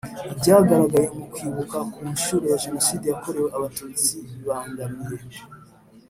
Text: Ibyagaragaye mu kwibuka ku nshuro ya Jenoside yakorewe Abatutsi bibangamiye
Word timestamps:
Ibyagaragaye 0.33 1.07
mu 1.17 1.23
kwibuka 1.33 1.77
ku 1.93 2.01
nshuro 2.15 2.43
ya 2.51 2.61
Jenoside 2.63 3.05
yakorewe 3.07 3.49
Abatutsi 3.57 4.13
bibangamiye 4.31 5.37